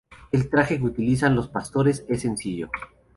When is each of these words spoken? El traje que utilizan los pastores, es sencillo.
El 0.31 0.49
traje 0.49 0.79
que 0.79 0.83
utilizan 0.85 1.35
los 1.35 1.47
pastores, 1.49 2.07
es 2.09 2.21
sencillo. 2.21 2.71